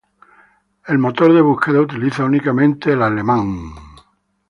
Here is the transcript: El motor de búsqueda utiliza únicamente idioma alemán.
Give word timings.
El 0.87 0.97
motor 0.97 1.31
de 1.31 1.41
búsqueda 1.41 1.79
utiliza 1.81 2.25
únicamente 2.25 2.89
idioma 2.89 3.05
alemán. 3.05 3.47